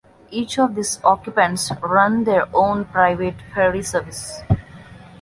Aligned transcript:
Each 0.31 0.57
of 0.57 0.73
these 0.73 0.99
occupants 1.03 1.71
runs 1.79 2.25
their 2.25 2.47
own 2.55 2.85
private 2.85 3.35
ferry 3.53 3.83
service. 3.83 4.41